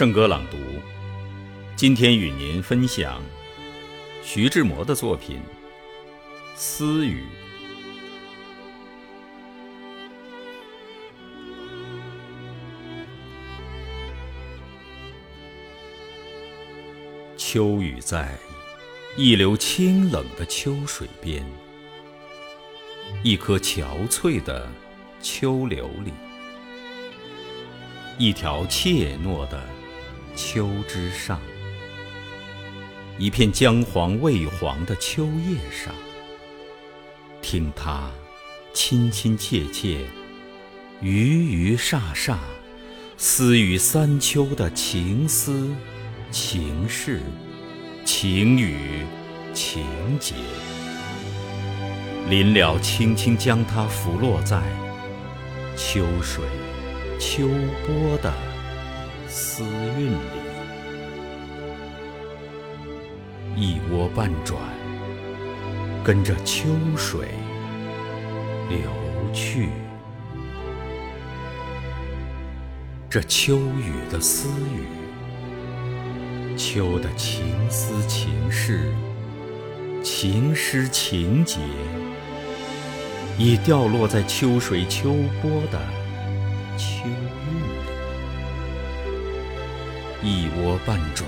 [0.00, 0.56] 圣歌朗读，
[1.76, 3.20] 今天与您分享
[4.22, 5.36] 徐志摩的作品
[6.54, 7.20] 《私语》。
[17.36, 18.38] 秋雨在
[19.18, 21.44] 一流清冷的秋水边，
[23.22, 24.66] 一颗憔悴的
[25.20, 26.14] 秋柳里，
[28.16, 29.62] 一条怯懦的
[30.42, 31.38] 秋枝上，
[33.18, 35.94] 一片姜黄未黄的秋叶上，
[37.42, 38.10] 听它
[38.72, 39.98] 亲亲切切、
[41.02, 42.38] 余余煞煞，
[43.18, 45.68] 私语三秋的情思。
[46.30, 47.20] 情事、
[48.06, 49.04] 情语、
[49.52, 49.84] 情
[50.18, 50.34] 节，
[52.30, 54.62] 临了，轻轻将它拂落在
[55.76, 56.42] 秋水、
[57.18, 57.46] 秋
[57.84, 58.32] 波的
[59.32, 60.16] 丝韵里，
[63.54, 64.58] 一窝半转，
[66.02, 66.64] 跟着秋
[66.96, 67.28] 水
[68.68, 68.80] 流
[69.32, 69.68] 去。
[73.08, 74.88] 这秋雨的私语。
[76.56, 78.92] 秋的情思情事、
[80.02, 81.60] 情诗情节，
[83.38, 85.80] 已掉落在秋水秋波的
[86.76, 87.04] 秋，
[90.22, 91.26] 一窝半转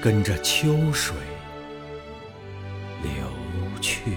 [0.00, 1.14] 跟着秋水
[3.02, 3.12] 流
[3.82, 4.16] 去。